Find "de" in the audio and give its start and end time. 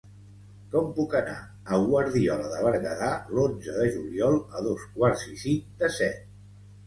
2.53-2.63, 3.77-3.85, 5.83-5.91